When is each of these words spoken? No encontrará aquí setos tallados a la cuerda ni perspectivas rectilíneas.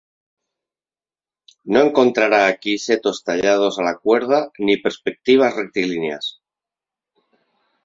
No 1.73 1.79
encontrará 1.87 2.41
aquí 2.47 2.73
setos 2.85 3.17
tallados 3.27 3.77
a 3.77 3.83
la 3.89 3.99
cuerda 4.03 4.39
ni 4.65 4.75
perspectivas 4.77 5.55
rectilíneas. 5.61 6.25